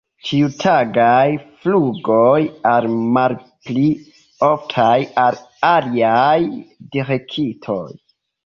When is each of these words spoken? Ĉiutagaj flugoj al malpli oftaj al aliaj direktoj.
Ĉiutagaj 0.27 1.25
flugoj 1.65 2.39
al 2.71 2.87
malpli 3.17 3.85
oftaj 4.49 4.97
al 5.27 5.41
aliaj 5.75 6.37
direktoj. 6.97 7.81